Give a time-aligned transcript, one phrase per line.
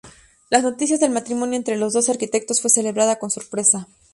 [0.49, 3.87] Las noticias del matrimonio entre los dos arquitectos fue celebrada con sorpresa.